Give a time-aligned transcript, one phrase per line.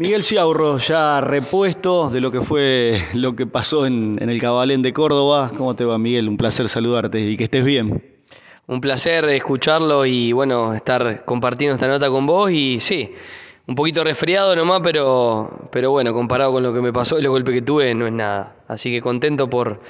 [0.00, 4.92] Miguel Ciaurro, ya repuesto de lo que fue lo que pasó en, el Cabalén de
[4.92, 5.50] Córdoba.
[5.58, 6.28] ¿Cómo te va, Miguel?
[6.28, 8.16] Un placer saludarte y que estés bien.
[8.68, 13.12] Un placer escucharlo y bueno, estar compartiendo esta nota con vos y sí,
[13.66, 17.30] un poquito resfriado nomás, pero, pero bueno, comparado con lo que me pasó y los
[17.30, 18.54] golpes que tuve, no es nada.
[18.68, 19.80] Así que contento por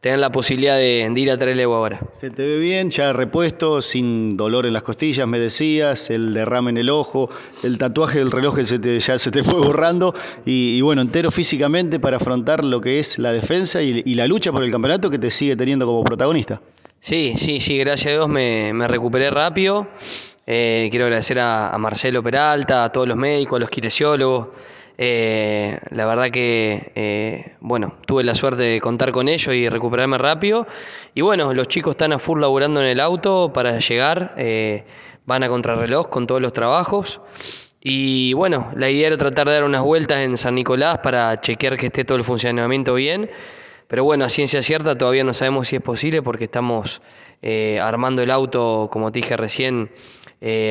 [0.00, 2.00] tener la posibilidad de, ir a Trelew ahora.
[2.12, 6.70] Se te ve bien, ya repuesto, sin dolor en las costillas, me decías, el derrame
[6.70, 7.30] en el ojo,
[7.64, 12.18] el tatuaje del reloj que ya se te fue borrando y, bueno, entero físicamente para
[12.18, 15.54] afrontar lo que es la defensa y, la lucha por el campeonato que te sigue
[15.54, 16.60] teniendo como protagonista.
[17.00, 19.86] Sí, sí, sí, gracias a Dios me, recuperé rápido.
[20.44, 24.48] Eh, quiero agradecer a, a Marcelo Peralta, a todos los médicos, a los kinesiólogos.
[25.00, 30.18] Eh, la verdad que, eh, bueno, tuve la suerte de contar con ellos y recuperarme
[30.18, 30.66] rápido.
[31.14, 34.84] Y bueno, los chicos están a full laburando en el auto para llegar, eh,
[35.24, 37.20] van a contrarreloj con todos los trabajos.
[37.80, 41.76] Y bueno, la idea era tratar de dar unas vueltas en San Nicolás para chequear
[41.76, 43.30] que esté todo el funcionamiento bien.
[43.86, 47.00] Pero bueno, a ciencia cierta todavía no sabemos si es posible porque estamos
[47.80, 49.90] armando el auto, como te dije recién,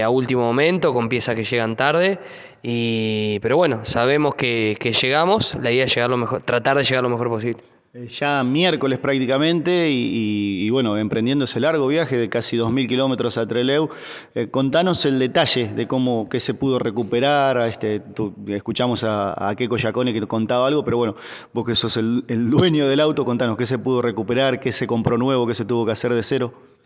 [0.03, 2.19] a último momento, con piezas que llegan tarde.
[2.63, 7.03] Y, pero bueno, sabemos que, llegamos, la idea es llegar lo mejor, tratar de llegar
[7.03, 7.63] lo mejor posible.
[7.93, 13.47] Eh, ya miércoles prácticamente y, bueno, emprendiendo ese largo viaje de casi 2.000 kilómetros a
[13.47, 13.89] Treleu,
[14.35, 18.01] eh, contanos el detalle de cómo que se pudo recuperar, este,
[18.47, 21.15] escuchamos a, a Keiko Yacone que contaba algo, pero bueno,
[21.53, 24.85] vos que sos el, el dueño del auto, contanos qué se pudo recuperar, qué se
[24.87, 26.76] compró nuevo, qué se tuvo que hacer de cero.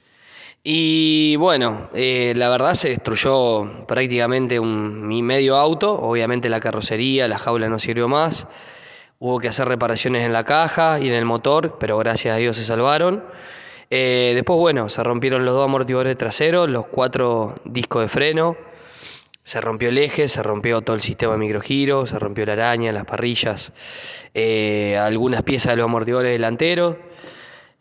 [0.63, 7.27] Y bueno, eh, la verdad se destruyó prácticamente un, mi medio auto, obviamente la carrocería,
[7.27, 8.47] la jaula no sirvió más,
[9.17, 12.57] hubo que hacer reparaciones en la caja y en el motor, pero gracias a Dios
[12.57, 13.23] se salvaron.
[13.89, 18.55] Eh, después, bueno, se rompieron los dos amortiguadores traseros, los cuatro discos de freno,
[19.43, 22.91] se rompió el eje, se rompió todo el sistema de microgiro, se rompió la araña,
[22.91, 23.71] las parrillas,
[24.35, 26.97] eh, algunas piezas de los amortiguadores delanteros.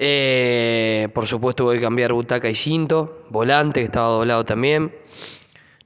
[0.02, 4.94] Eh, por supuesto voy a cambiar butaca y cinto, volante que estaba doblado también.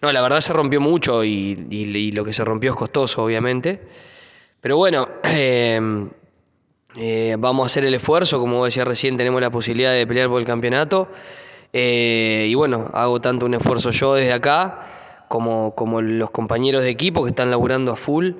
[0.00, 3.81] No, la verdad se rompió mucho y, lo que se rompió es costoso, obviamente.
[4.61, 6.09] Pero bueno, em,
[6.97, 10.39] eh, vamos a hacer el esfuerzo, como decía recién, tenemos la posibilidad de pelear por
[10.39, 11.09] el campeonato.
[11.72, 16.91] Eh, y bueno, hago tanto un esfuerzo yo desde acá como, como los compañeros de
[16.91, 18.34] equipo que están laburando a full.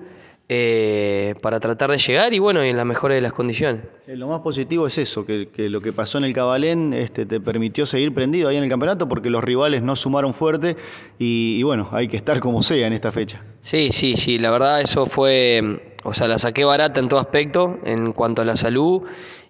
[0.47, 3.83] Eh, para tratar de llegar y bueno, en las mejores de las condiciones.
[4.07, 7.41] Eh, lo más positivo es eso, que, lo que pasó en el Cabalén este, te
[7.41, 10.77] permitió seguir prendido ahí en el campeonato porque los rivales no sumaron fuerte
[11.19, 13.43] y, bueno, hay que estar como sea en esta fecha.
[13.63, 17.79] Sí, sí, sí, la verdad eso fue, o sea, la saqué barata en todo aspecto,
[17.87, 19.05] en cuanto a la salud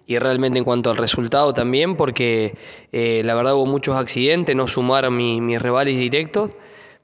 [0.07, 2.55] y realmente en cuanto al resultado también, porque
[2.93, 6.51] eh, la verdad hubo muchos accidentes, no sumaron mis rivales directos.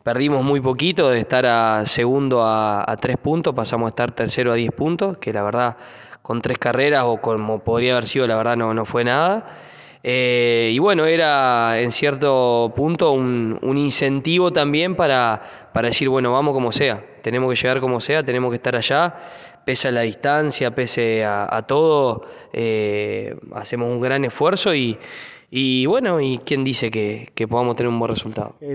[0.04, 4.56] Perdimos muy poquito, de estar a segundo a, tres puntos, pasamos a estar tercero a
[4.56, 5.78] diez puntos, que la verdad
[6.24, 9.60] con tres carreras o como podría haber sido, la verdad no, no fue nada.
[10.04, 16.56] Eh, y bueno, era en cierto punto un, incentivo también para, para, decir, bueno, vamos
[16.56, 19.16] como sea, tenemos que llegar como sea, tenemos que estar allá,
[19.66, 24.98] pese a la distancia, pese a, todo, eh, hacemos un gran esfuerzo y,
[25.54, 28.56] y bueno, ¿y quién dice que, podamos tener un buen resultado?
[28.62, 28.74] Eh,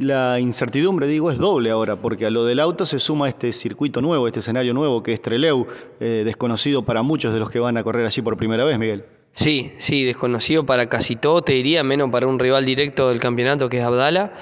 [0.00, 4.02] la, incertidumbre, digo, es doble ahora, porque a lo del auto se suma este circuito
[4.02, 5.68] nuevo, este escenario nuevo que es Treleu,
[6.00, 9.04] eh, desconocido para muchos de los que van a correr allí por primera vez, Miguel.
[9.34, 13.68] Sí, sí, desconocido para casi todo, te diría, menos para un rival directo del campeonato
[13.68, 14.32] que es Abdala.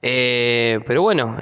[0.00, 1.36] Eh, pero bueno,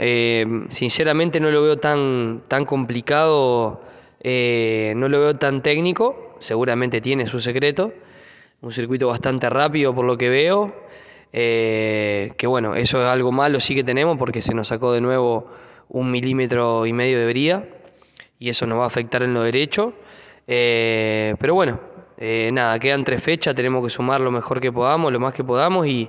[0.71, 3.81] sinceramente no lo veo tan, tan complicado,
[4.25, 7.93] no lo veo tan técnico, seguramente tiene su secreto
[8.61, 10.75] un circuito bastante rápido por lo que veo.
[11.33, 15.03] Eh, que bueno, eso es algo malo sí que tenemos porque se nos sacó de
[15.03, 15.47] nuevo
[15.89, 17.65] un milímetro y medio de brida
[18.39, 19.93] y eso nos va a afectar en lo derecho.
[20.47, 21.79] Eh, pero bueno,
[22.17, 25.45] eh, nada, quedan tres fechas, tenemos que sumar lo mejor que podamos, lo más que
[25.45, 26.09] podamos y,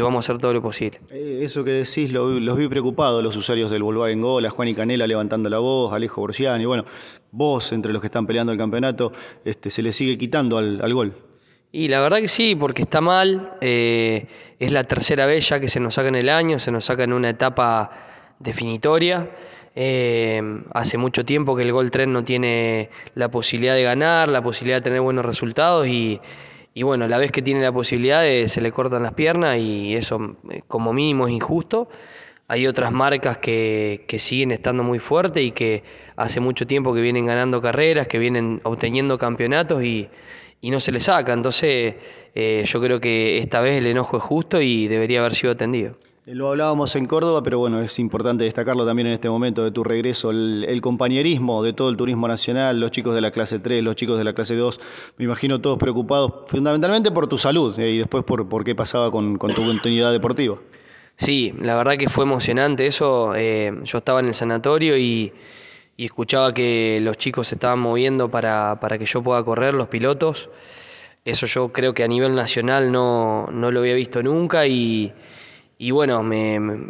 [0.00, 1.00] vamos a hacer todo lo posible.
[1.10, 5.06] eso que decís, los vi preocupados los usuarios del Volkswagen Gol, a Juan y Canela
[5.06, 6.84] levantando la voz, Alejo Borciani, bueno,
[7.32, 9.12] vos entre los que están peleando el campeonato,
[9.44, 11.31] este, se le sigue quitando al gol.
[11.74, 13.54] Y la verdad que sí, porque está mal.
[13.62, 14.26] Eh,
[14.58, 17.04] es la tercera vez ya que se nos saca en el año, se nos saca
[17.04, 17.90] en una etapa
[18.38, 19.30] definitoria.
[19.74, 20.42] Eh,
[20.74, 24.76] hace mucho tiempo que el Gol Tren no tiene la posibilidad de ganar, la posibilidad
[24.76, 26.20] de tener buenos resultados y,
[26.82, 30.60] bueno, la vez que tiene la posibilidad se le cortan las piernas y eso eh,
[30.68, 31.88] como mínimo es injusto.
[32.48, 35.84] Hay otras marcas que siguen estando muy fuertes y que
[36.16, 40.10] hace mucho tiempo que vienen ganando carreras, que vienen obteniendo campeonatos y
[40.62, 41.34] y no se le saca.
[41.34, 41.96] Entonces,
[42.34, 45.96] eh, yo creo que esta vez el enojo es justo y debería haber sido atendido.
[46.24, 49.72] Eh, lo hablábamos en Córdoba, pero bueno, es importante destacarlo también en este momento de
[49.72, 53.82] tu regreso, el, compañerismo de todo el turismo nacional, los chicos de la clase 3,
[53.82, 54.80] los chicos de la clase 2,
[55.18, 59.10] me imagino todos preocupados fundamentalmente por tu salud eh, y después por, por qué pasaba
[59.10, 60.58] con, tu continuidad deportiva.
[61.16, 63.34] Sí, la verdad que fue emocionante eso.
[63.34, 65.32] Eh, yo estaba en el sanatorio y,
[65.98, 70.48] escuchaba que los chicos se estaban moviendo para, para que yo pueda correr, los pilotos.
[71.24, 75.12] Eso yo creo que a nivel nacional no, no lo había visto nunca y
[75.82, 76.22] y bueno,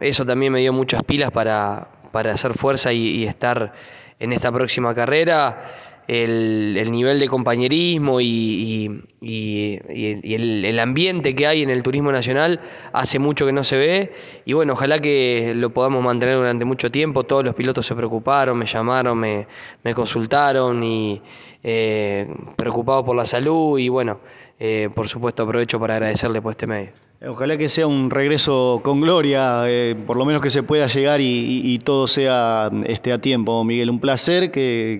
[0.02, 3.72] eso también me dio muchas pilas para, hacer fuerza y, estar
[4.18, 5.91] en esta próxima carrera.
[6.08, 12.60] El, nivel de compañerismo y, el, ambiente que hay en el turismo nacional
[12.92, 14.12] hace mucho que no se ve
[14.44, 17.24] y bueno, ojalá que lo podamos mantener durante mucho tiempo.
[17.24, 19.46] Todos los pilotos se preocuparon, me llamaron, me,
[19.94, 21.22] consultaron y
[21.62, 22.26] eh,
[22.56, 24.20] preocupados por la salud y bueno,
[24.58, 27.11] eh, por supuesto aprovecho para agradecerle por este medio.
[27.24, 31.20] Ojalá que sea un regreso con gloria, eh, por lo menos que se pueda llegar
[31.20, 33.90] y, todo sea este, a tiempo, Miguel.
[33.90, 34.50] Un placer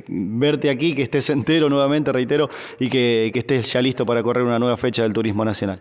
[0.06, 2.48] verte aquí, que estés entero nuevamente, reitero,
[2.78, 5.80] y que, estés ya listo para correr una nueva fecha del Turismo Nacional.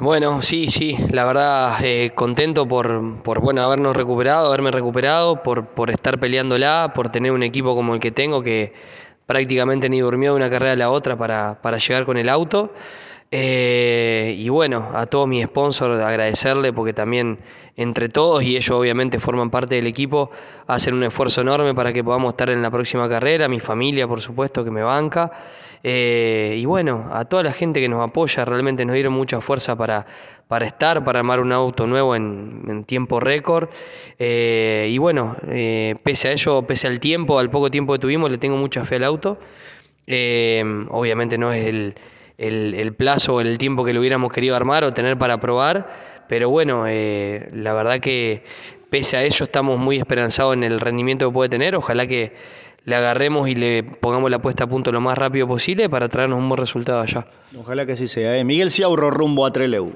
[0.00, 5.66] Bueno, sí, sí, la verdad eh, contento por, por, bueno, habernos recuperado, haberme recuperado, por,
[5.66, 8.72] por estar peleándola, por tener un equipo como el que tengo que
[9.26, 12.72] prácticamente ni durmió de una carrera a la otra para, para llegar con el auto.
[13.36, 17.40] Eh, y bueno, a todos mis sponsors agradecerle porque también
[17.74, 20.30] entre todos y ellos obviamente forman parte del equipo,
[20.68, 24.20] hacen un esfuerzo enorme para que podamos estar en la próxima carrera, mi familia por
[24.20, 25.32] supuesto que me banca.
[25.82, 29.74] Eh, y bueno, a toda la gente que nos apoya, realmente nos dieron mucha fuerza
[29.74, 30.06] para,
[30.46, 33.68] para estar, para armar un auto nuevo en, tiempo récord.
[34.16, 35.36] Eh, y bueno,
[36.04, 38.94] pese a ello, pese al tiempo, al poco tiempo que tuvimos, le tengo mucha fe
[38.94, 39.38] al auto.
[40.06, 41.96] obviamente no es el
[42.38, 46.24] el, el plazo o el tiempo que lo hubiéramos querido armar o tener para probar,
[46.28, 48.44] pero bueno, eh, la verdad que
[48.90, 52.32] pese a ello estamos muy esperanzados en el rendimiento que puede tener, ojalá que
[52.84, 56.38] le agarremos y le pongamos la puesta a punto lo más rápido posible para traernos
[56.38, 57.26] un buen resultado allá.
[57.58, 58.36] Ojalá que así sea.
[58.36, 58.44] ¿eh?
[58.44, 59.94] Miguel Ciaurro rumbo a Treleu.